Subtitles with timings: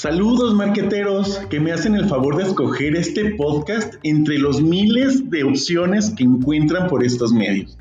[0.00, 5.44] Saludos marqueteros que me hacen el favor de escoger este podcast entre los miles de
[5.44, 7.76] opciones que encuentran por estos medios.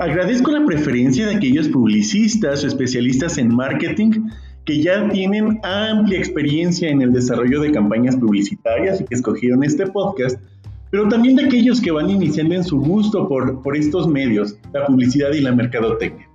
[0.00, 4.30] Agradezco la preferencia de aquellos publicistas o especialistas en marketing
[4.64, 9.86] que ya tienen amplia experiencia en el desarrollo de campañas publicitarias y que escogieron este
[9.86, 10.40] podcast,
[10.90, 14.86] pero también de aquellos que van iniciando en su gusto por, por estos medios, la
[14.86, 16.28] publicidad y la mercadotecnia.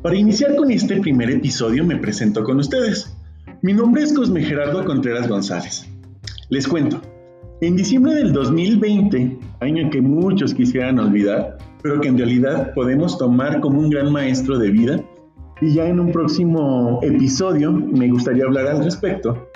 [0.00, 3.14] Para iniciar con este primer episodio me presento con ustedes.
[3.62, 5.86] Mi nombre es Cosme Gerardo Contreras González.
[6.48, 6.98] Les cuento,
[7.60, 13.60] en diciembre del 2020, año que muchos quisieran olvidar, pero que en realidad podemos tomar
[13.60, 15.04] como un gran maestro de vida,
[15.60, 19.50] y ya en un próximo episodio me gustaría hablar al respecto.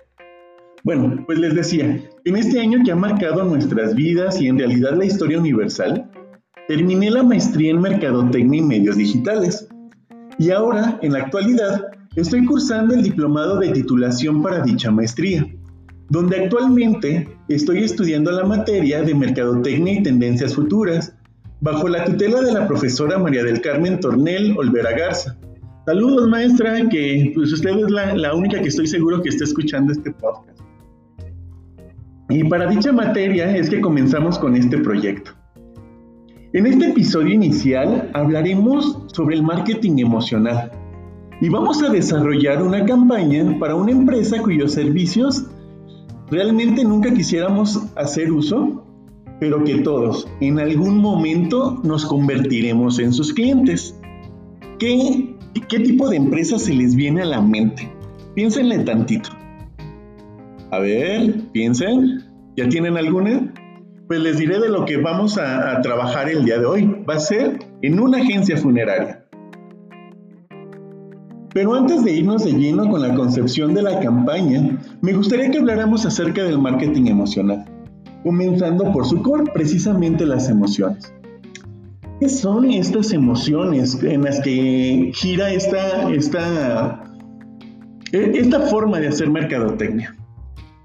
[0.83, 4.99] Bueno, pues les decía, en este año que ha marcado nuestras vidas y en realidad
[4.99, 6.11] la historia universal,
[6.69, 9.67] terminé la maestría en Mercadotecnia y Medios Digitales.
[10.39, 11.87] Y ahora, en la actualidad,
[12.17, 15.47] estoy cursando el diplomado de titulación para dicha maestría,
[16.11, 21.15] donde actualmente estoy estudiando la materia de Mercadotecnia y Tendencias Futuras,
[21.61, 25.37] bajo la tutela de la profesora María del Carmen Tornel Olvera Garza.
[25.87, 29.93] Saludos maestra, que pues usted es la, la única que estoy seguro que está escuchando
[29.93, 30.61] este podcast.
[32.31, 35.33] Y para dicha materia es que comenzamos con este proyecto.
[36.53, 40.71] En este episodio inicial hablaremos sobre el marketing emocional
[41.41, 45.47] y vamos a desarrollar una campaña para una empresa cuyos servicios
[46.31, 48.85] realmente nunca quisiéramos hacer uso,
[49.41, 53.99] pero que todos en algún momento nos convertiremos en sus clientes.
[54.79, 55.37] ¿Qué,
[55.69, 57.91] tipo de empresa se les viene a la mente?
[58.35, 59.31] Piénsenle tantito.
[60.71, 62.25] A ver, piensen.
[62.57, 63.53] ¿Ya tienen alguna?
[64.07, 66.97] Pues les diré de lo que vamos a trabajar el día de hoy.
[67.09, 69.24] Va a ser en una agencia funeraria.
[71.55, 75.59] Pero antes de irnos de lleno con la concepción de la campaña, me gustaría que
[75.59, 77.65] habláramos acerca del marketing emocional
[78.25, 81.13] comenzando por su core, precisamente las emociones.
[82.19, 87.05] ¿Qué son estas emociones en las que gira esta, esta,
[88.13, 90.17] e, esta forma de hacer mercadotecnia?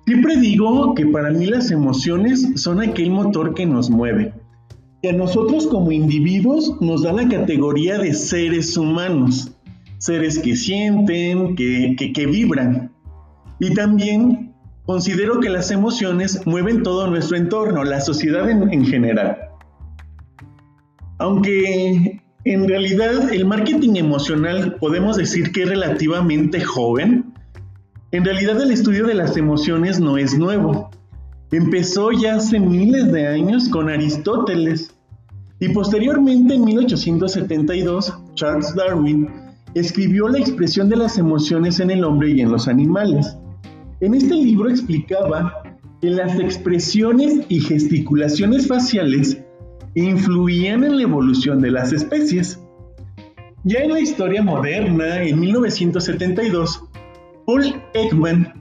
[0.05, 4.33] Siempre digo que para mí las emociones son aquel motor que nos mueve,
[5.01, 9.55] que a nosotros como individuos nos da la categoría de seres humanos,
[9.99, 12.91] seres que sienten, que, que, vibran.
[13.59, 14.49] Y también
[14.89, 19.37] Considero que las emociones mueven todo nuestro entorno, la sociedad en, general.
[21.19, 27.31] Aunque en realidad el marketing emocional podemos decir que es relativamente joven,
[28.11, 30.89] en realidad el estudio de las emociones no es nuevo.
[31.51, 34.91] Empezó ya hace miles de años con Aristóteles
[35.59, 39.29] y posteriormente en 1872 Charles Darwin
[39.75, 43.37] escribió la expresión de las emociones en el hombre y en los animales.
[44.01, 45.61] En este libro explicaba
[46.01, 49.41] que las expresiones y gesticulaciones faciales
[49.95, 52.59] influían en la evolución de las especies.
[53.63, 56.85] Ya en la historia moderna, en 1972,
[57.45, 58.53] Paul Ekman,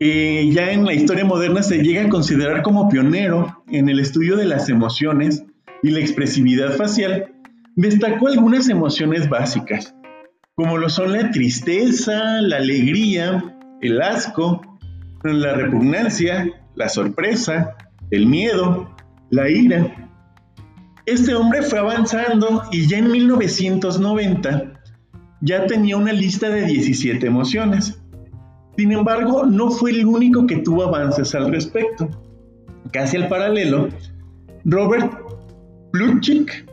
[0.00, 4.46] ya en la historia moderna se llega a considerar como pionero en el estudio de
[4.46, 5.44] las emociones
[5.82, 7.32] y la expresividad facial,
[7.76, 9.94] destacó algunas emociones básicas,
[10.56, 14.62] como lo son la tristeza, la alegría, el asco,
[15.22, 17.76] la repugnancia, la sorpresa,
[18.10, 18.90] el miedo,
[19.28, 20.08] la ira.
[21.04, 24.80] Este hombre fue avanzando y ya en 1990
[25.42, 28.00] ya tenía una lista de 17 emociones.
[28.78, 32.08] Sin embargo, no fue el único que tuvo avances al respecto.
[32.92, 33.90] Casi al paralelo,
[34.64, 35.12] Robert
[35.92, 36.65] Plutchik,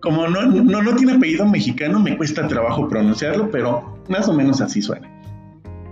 [0.00, 4.60] como no, no, no tiene apellido mexicano, me cuesta trabajo pronunciarlo, pero más o menos
[4.60, 5.08] así suena.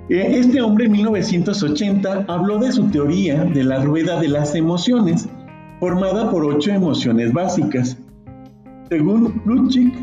[0.08, 5.28] Eh, este hombre en 1980 habló de su teoría de la rueda de las emociones,
[5.80, 7.98] formada por ocho emociones básicas.
[8.88, 9.94] Según Plutchik,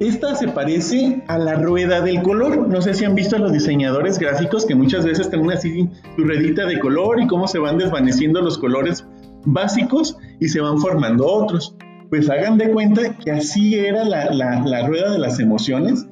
[0.00, 2.68] esta se parece a la rueda del color.
[2.68, 6.24] No sé si han visto a los diseñadores gráficos que muchas veces tienen así su
[6.24, 9.06] ruedita de color y cómo se van desvaneciendo los colores
[9.44, 11.76] básicos y se van formando otros.
[12.10, 16.06] Pues hagan de cuenta que así era la, la rueda de las emociones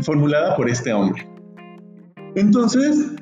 [0.00, 1.28] formulada por este hombre.
[2.34, 3.12] Entonces,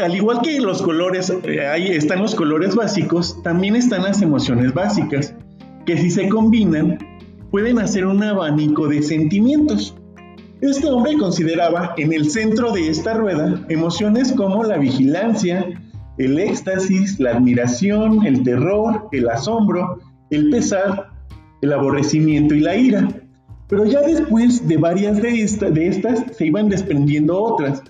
[0.00, 4.74] al igual que los colores, eh, ahí están los colores básicos, también están las emociones
[4.74, 5.34] básicas,
[5.86, 6.98] que si se combinan,
[7.50, 9.96] pueden hacer un abanico de sentimientos.
[10.60, 15.66] Este hombre consideraba en el centro de esta rueda emociones como la vigilancia,
[16.18, 19.98] el éxtasis, la admiración, el terror, el asombro,
[20.30, 21.09] el pesar,
[21.60, 23.08] el aborrecimiento y la ira.
[23.68, 25.42] Pero ya después de varias de,
[25.86, 27.82] estas se iban desprendiendo otras,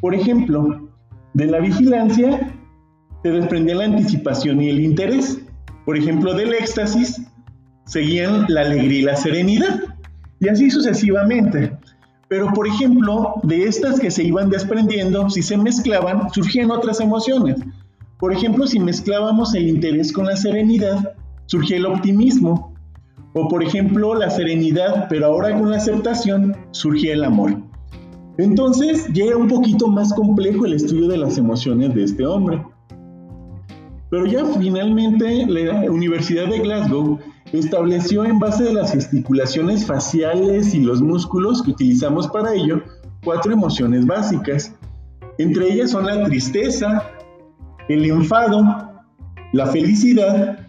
[0.00, 0.88] por ejemplo,
[1.34, 2.54] De la vigilancia
[3.22, 5.38] se desprendía la anticipación y el interés.
[5.84, 7.20] Por ejemplo, del éxtasis
[7.84, 9.80] seguían la alegría y la serenidad,
[10.40, 11.76] y así sucesivamente.
[12.28, 17.56] Pero, por ejemplo, de estas que se iban desprendiendo, si se mezclaban, surgían otras emociones.
[18.18, 21.14] Por ejemplo, si mezclábamos el interés con la serenidad,
[21.46, 22.75] surgía el optimismo.
[23.38, 27.54] O, por ejemplo, la serenidad, pero ahora con la aceptación, surgía el amor.
[28.38, 32.64] Entonces, ya era un poquito más complejo el estudio de las emociones de este hombre.
[34.08, 37.18] Pero ya finalmente la Universidad de Glasgow
[37.52, 42.82] estableció en base de las gesticulaciones faciales y los músculos que utilizamos para ello
[43.22, 44.74] cuatro emociones básicas.
[45.36, 47.04] Entre ellas son la tristeza,
[47.90, 48.62] el enfado,
[49.52, 50.65] la felicidad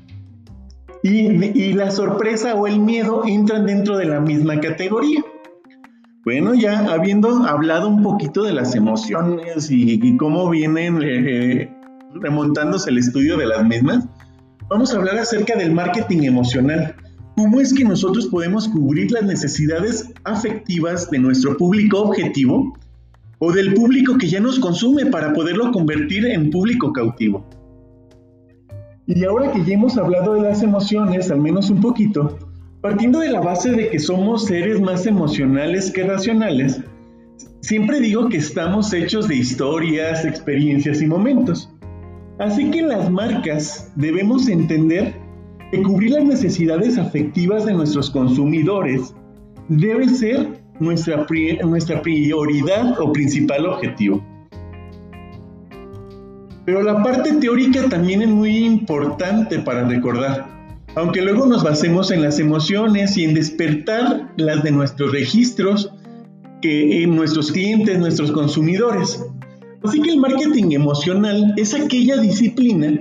[1.03, 5.23] y, la sorpresa o el miedo entran dentro de la misma categoría.
[6.23, 11.73] Bueno, ya habiendo hablado un poquito de las emociones y, cómo vienen eh,
[12.13, 14.05] remontándose el estudio de las mismas,
[14.69, 16.95] vamos a hablar acerca del marketing emocional.
[17.35, 22.75] ¿Cómo es que nosotros podemos cubrir las necesidades afectivas de nuestro público objetivo
[23.39, 27.47] o del público que ya nos consume para poderlo convertir en público cautivo?
[29.07, 32.37] Y ahora que ya hemos hablado de las emociones, al menos un poquito,
[32.81, 36.81] partiendo de la base de que somos seres más emocionales que racionales,
[37.61, 41.69] siempre digo que estamos hechos de historias, experiencias y momentos.
[42.37, 45.13] Así que las marcas debemos entender
[45.71, 49.15] que cubrir las necesidades afectivas de nuestros consumidores
[49.69, 51.25] debe ser nuestra,
[51.63, 54.21] nuestra prioridad o principal objetivo.
[56.67, 60.45] Pero la parte teórica también es muy importante para recordar,
[60.95, 65.93] aunque luego nos basemos en las emociones y en despertar las de nuestros registros,
[66.61, 69.25] que en nuestros clientes, nuestros consumidores.
[69.81, 72.99] Así que el marketing emocional es aquella disciplina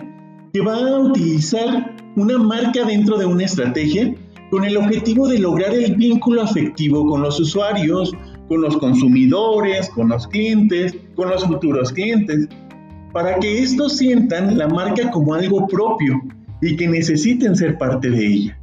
[0.53, 4.15] que va a utilizar una marca dentro de una estrategia
[4.53, 8.13] con el objetivo de lograr el vínculo afectivo con los usuarios,
[8.47, 12.49] con los consumidores, con los clientes, con los futuros clientes,
[13.17, 16.21] para que estos sientan la marca como algo propio
[16.61, 18.61] y que necesiten ser parte de ella.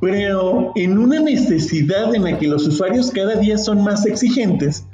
[0.00, 4.86] Pero en una necesidad en la que los usuarios cada día son más exigentes,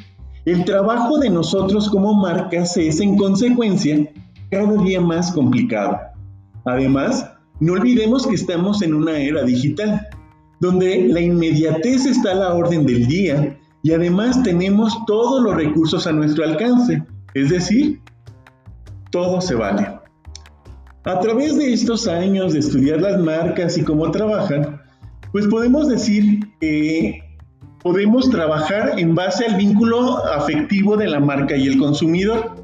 [0.46, 4.10] el trabajo de nosotros como marcas es en consecuencia
[4.50, 5.98] cada día más complicado.
[6.64, 7.30] Además,
[7.60, 10.08] no olvidemos que estamos en una era digital,
[10.60, 16.06] donde la inmediatez está a la orden del día y además tenemos todos los recursos
[16.06, 17.02] a nuestro alcance,
[17.34, 18.00] es decir,
[19.12, 19.86] todo se vale.
[21.04, 24.80] A través de estos años de estudiar las marcas y cómo trabajan,
[25.30, 27.22] pues podemos decir que
[27.82, 32.56] podemos trabajar en base al vínculo afectivo de la marca y el consumidor,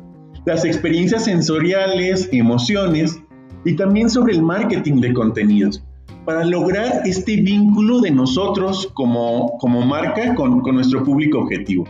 [0.46, 3.20] las experiencias sensoriales, emociones
[3.64, 5.84] y también sobre el marketing de contenidos
[6.24, 11.86] para lograr este vínculo de nosotros como, como marca con, con nuestro público objetivo.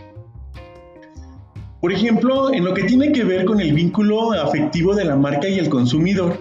[1.81, 5.47] Por ejemplo, en lo que tiene que ver con el vínculo afectivo de la marca
[5.47, 6.37] y el consumidor,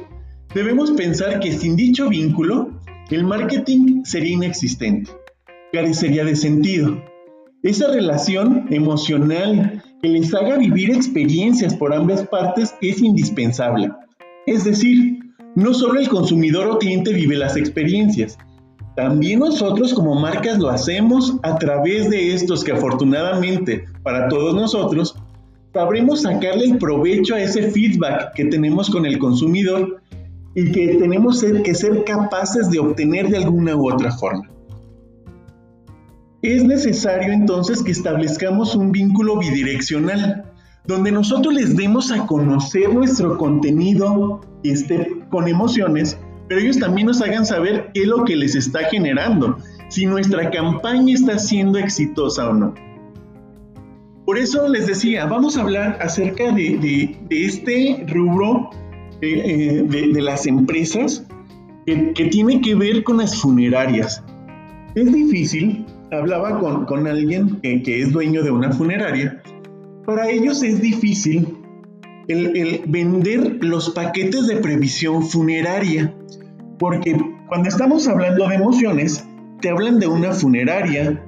[0.55, 2.71] debemos pensar que sin dicho vínculo,
[3.11, 5.11] el marketing sería inexistente
[5.73, 7.03] carecería de sentido.
[7.63, 13.91] Esa relación emocional que les haga vivir experiencias por ambas partes es indispensable.
[14.47, 15.19] Es decir,
[15.55, 18.39] no solo el consumidor o cliente vive las experiencias,
[18.97, 25.17] también nosotros como marcas lo hacemos a través de estos que afortunadamente para todos nosotros
[25.73, 30.01] sabremos sacarle el provecho a ese feedback que tenemos con el consumidor
[30.55, 34.49] y que tenemos que ser capaces de obtener de alguna u otra forma.
[36.43, 40.45] Es necesario entonces que establezcamos un vínculo bidireccional,
[40.87, 47.21] donde nosotros les demos a conocer nuestro contenido esté con emociones, pero ellos también nos
[47.21, 49.59] hagan saber qué es lo que les está generando,
[49.89, 52.75] si nuestra campaña está siendo exitosa o no.
[54.29, 58.69] Por eso les decía, vamos a hablar acerca de, este rubro
[59.23, 61.27] eh, eh, de, las empresas
[61.87, 64.23] que, que tiene que ver con las funerarias.
[64.95, 69.43] Es difícil hablaba con, alguien que, es dueño de una funeraria.
[70.05, 71.57] Para ellos es difícil
[72.29, 76.15] el, vender los paquetes de previsión funeraria,
[76.79, 77.17] porque
[77.49, 79.27] cuando estamos hablando de emociones,
[79.63, 81.25] te hablan de una funeraria,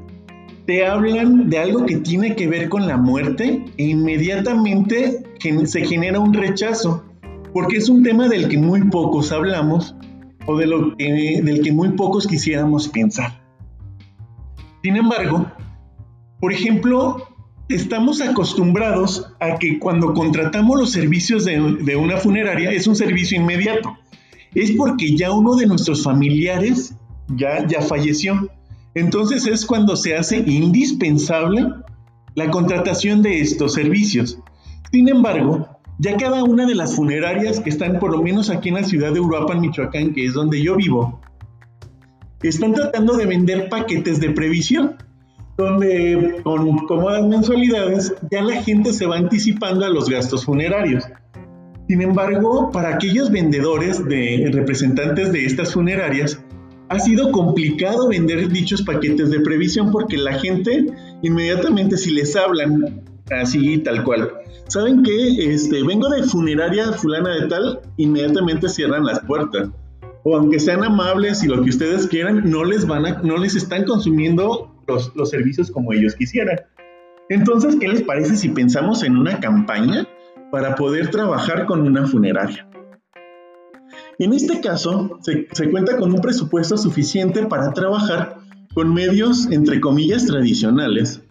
[0.71, 5.21] te hablan de algo que tiene que ver con la muerte e inmediatamente
[5.65, 7.03] se genera un rechazo,
[7.53, 9.97] porque es un tema del que muy pocos hablamos
[10.47, 10.67] o de
[11.43, 13.43] del que muy pocos quisiéramos pensar.
[14.85, 15.45] Sin embargo,
[16.39, 17.17] por ejemplo,
[17.69, 23.99] estamos acostumbrados a que cuando contratamos los servicios de, una funeraria es un servicio inmediato.
[24.55, 26.95] Es porque ya uno de nuestros familiares
[27.27, 28.49] ya, ya falleció.
[28.95, 31.67] Entonces es cuando se hace indispensable
[32.35, 34.39] la contratación de estos servicios.
[34.91, 35.69] Sin embargo,
[35.99, 39.13] ya cada una de las funerarias que están por lo menos aquí en la ciudad
[39.13, 41.21] de Uruapan, Michoacán, que es donde yo vivo,
[42.43, 44.97] están tratando de vender paquetes de previsión
[45.61, 51.05] donde con cómodas mensualidades ya la gente se va anticipando a los gastos funerarios.
[51.87, 56.41] Sin embargo, para aquellos vendedores de representantes de estas funerarias,
[56.91, 60.87] ha sido complicado vender dichos paquetes de previsión porque la gente
[61.23, 64.31] inmediatamente si les hablan así tal cual,
[64.69, 69.71] saben que este, vengo de funeraria fulana de tal, inmediatamente cierran las puertas.
[70.23, 73.55] O aunque sean amables y lo que ustedes quieran, no les van a, no les
[73.57, 76.59] están consumiendo los, servicios como ellos quisieran.
[77.31, 80.07] Entonces, ¿qué les parece si pensamos en una campaña
[80.51, 82.69] para poder trabajar con una funeraria?
[84.21, 88.37] En este caso, se, cuenta con un presupuesto suficiente para trabajar
[88.75, 91.23] con medios, entre comillas, tradicionales.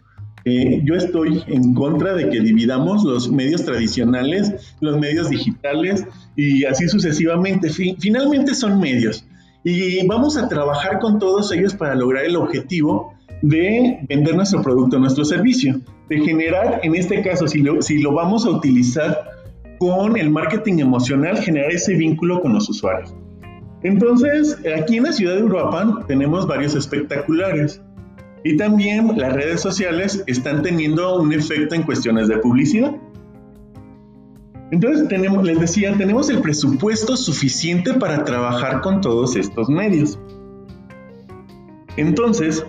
[0.43, 6.03] yo estoy en contra de que dividamos los medios tradicionales, los medios digitales
[6.35, 7.69] y así sucesivamente.
[7.69, 9.23] finalmente son medios
[9.63, 14.97] y vamos a trabajar con todos ellos para lograr el objetivo de vender nuestro producto,
[14.97, 15.79] nuestro servicio,
[16.09, 19.38] de generar, en este caso, si lo, si lo vamos a utilizar
[19.79, 23.15] con el marketing emocional, generar ese vínculo con los usuarios.
[23.81, 27.81] Entonces, aquí en la ciudad de Uruapan tenemos varios espectaculares
[28.43, 32.95] y también las redes sociales están teniendo un efecto en cuestiones de publicidad.
[34.71, 40.19] Entonces, tenemos, les decía, tenemos el presupuesto suficiente para trabajar con todos estos medios.
[41.97, 42.65] Entonces,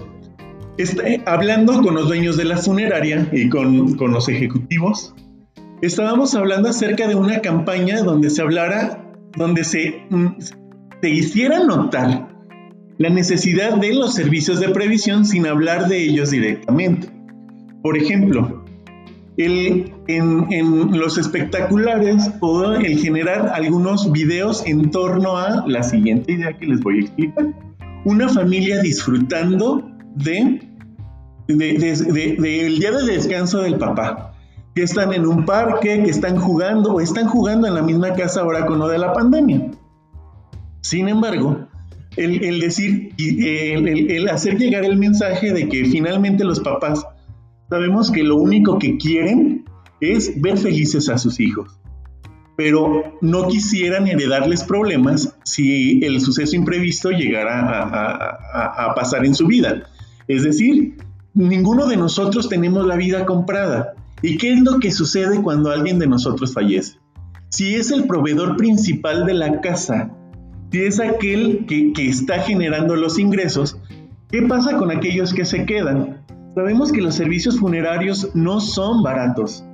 [1.27, 5.15] hablando con los dueños de la funeraria y con, los ejecutivos,
[5.83, 9.05] estábamos hablando acerca de una campaña donde se hablara,
[9.37, 10.41] donde se, mm,
[11.01, 12.29] se hiciera notar
[12.99, 17.09] la necesidad de los servicios de previsión sin hablar de ellos directamente.
[17.83, 18.63] Por ejemplo,
[19.39, 26.67] en, los espectaculares o el generar algunos videos en torno a la siguiente idea que
[26.67, 27.47] les voy a explicar.
[28.05, 30.61] Una familia disfrutando de
[31.49, 34.30] del día de descanso del papá,
[34.81, 38.41] que están en un parque, que están jugando o están jugando en la misma casa
[38.41, 39.73] ahora con lo de la pandemia.
[40.81, 41.69] Sin embargo,
[42.17, 47.05] el, decir, el, el hacer llegar el mensaje de que finalmente los papás
[47.69, 49.67] sabemos que lo único que quieren
[50.01, 51.79] es ver felices a sus hijos
[52.57, 59.47] pero no quisieran heredarles problemas si el suceso imprevisto llegara a, a, pasar en su
[59.47, 59.85] vida.
[60.29, 60.99] Es decir,
[61.33, 63.95] ninguno de nosotros tenemos la vida comprada.
[64.23, 66.99] ¿Y qué es lo que sucede cuando alguien de nosotros fallece?
[67.49, 70.11] Si es el proveedor principal de la casa,
[70.71, 73.79] si es aquel que, está generando los ingresos,
[74.31, 76.25] ¿qué pasa con aquellos que se quedan?
[76.55, 79.65] Sabemos que los servicios funerarios no son baratos.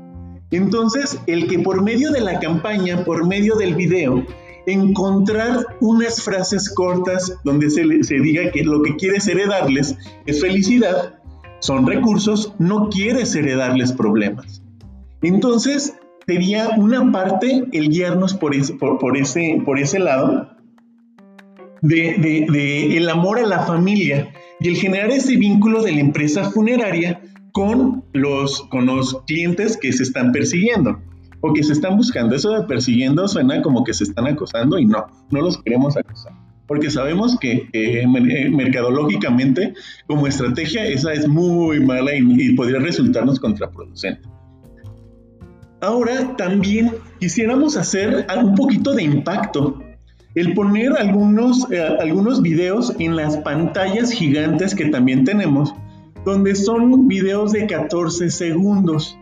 [0.51, 4.25] Entonces, el que por medio de la campaña, por medio del video,
[4.67, 11.16] encontrar unas frases cortas donde se, diga que lo que quiere heredarles es felicidad,
[11.61, 14.63] son recursos, no quieres heredarles problemas.
[15.23, 15.95] Entonces,
[16.27, 20.51] sería una parte el guiarnos por ese, por, ese, por ese lado
[21.83, 27.21] de, el amor a la familia y el generar ese vínculo de la empresa funeraria
[27.53, 31.01] con los, con los clientes que se están persiguiendo
[31.41, 32.35] o que se están buscando.
[32.35, 36.46] Eso de persiguiendo suena como que se están acosando y no, no los queremos acosar
[36.67, 38.07] porque sabemos que eh,
[38.51, 39.75] mercadológicamente
[40.07, 44.29] como estrategia esa es muy mala y, podría resultarnos contraproducente.
[45.81, 49.83] Ahora también quisiéramos hacer un poquito de impacto,
[50.35, 55.75] el poner algunos, eh, algunos videos en las pantallas gigantes que también tenemos,
[56.25, 59.19] donde son videos de 14 segundos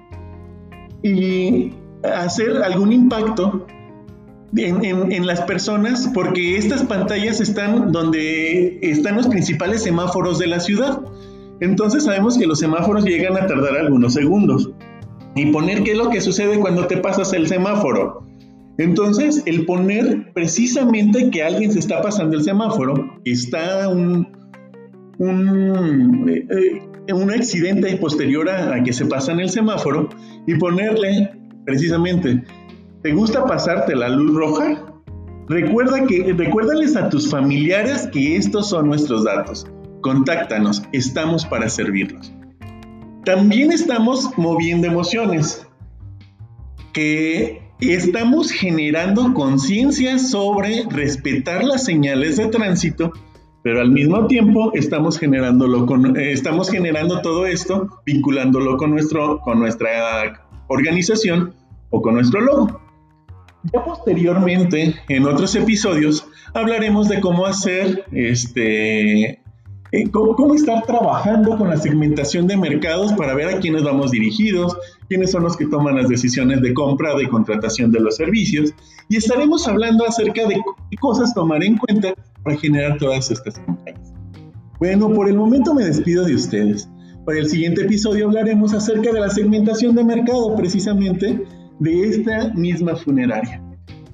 [1.02, 1.72] y
[2.02, 3.66] hacer algún impacto
[4.56, 11.00] en, las personas porque estas pantallas están donde están los principales semáforos de la ciudad.
[11.60, 14.70] Entonces sabemos que los semáforos llegan a tardar algunos segundos.
[15.36, 18.24] Y poner qué es lo que sucede cuando te pasas el semáforo.
[18.78, 24.28] Entonces, el poner precisamente que alguien se está pasando el semáforo, está un,
[25.18, 30.08] un, eh, un accidente posterior a, a que se pasa en el semáforo,
[30.46, 31.30] y ponerle
[31.64, 32.42] precisamente
[33.04, 34.82] ¿Te gusta pasarte la luz roja?
[35.46, 39.66] Recuerda que, recuérdales a tus familiares que estos son nuestros datos.
[40.00, 42.32] Contáctanos, estamos para servirlos.
[43.26, 45.66] también estamos moviendo emociones,
[46.94, 53.12] que estamos generando conciencia sobre respetar las señales de tránsito,
[53.62, 59.40] pero al mismo tiempo estamos generándolo con, eh, estamos generando todo esto vinculándolo con nuestro
[59.40, 61.52] con nuestra organización
[61.90, 62.83] o con nuestro logo.
[63.72, 69.42] Ya posteriormente, en otros episodios, hablaremos de cómo hacer este
[69.96, 74.76] eh, cómo, estar trabajando con la segmentación de mercados para ver a quiénes vamos dirigidos,
[75.08, 78.74] quiénes son los que toman las decisiones de compra de contratación de los servicios.
[79.08, 80.56] Y estaremos hablando acerca de
[80.90, 84.12] qué cosas tomar en cuenta para generar todas estas campañas.
[84.80, 86.88] Bueno, por el momento me despido de ustedes.
[87.24, 91.46] Para el siguiente episodio hablaremos acerca de la segmentación de mercado, precisamente
[91.80, 93.62] de esta misma funeraria.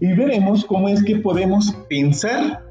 [0.01, 2.65] Y veremos cómo es que podemos pensar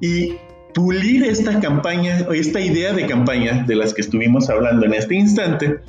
[0.00, 0.36] y
[0.74, 5.80] pulir esta campaña, esta idea de campaña de las que estuvimos hablando en este instante,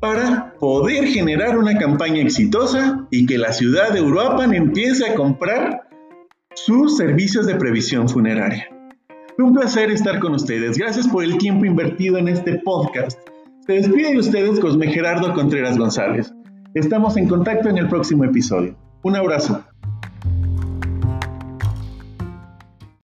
[0.00, 5.88] para poder generar una campaña exitosa y que la ciudad de Uruapan empiece a comprar
[6.54, 8.68] sus servicios de previsión funeraria.
[9.38, 10.76] Un placer estar con ustedes.
[10.76, 13.18] Gracias por el tiempo invertido en este podcast.
[13.66, 16.32] Se despide de ustedes Cosme Gerardo Contreras González.
[16.78, 18.76] Estamos en contacto en el próximo episodio.
[19.02, 19.64] Un abrazo.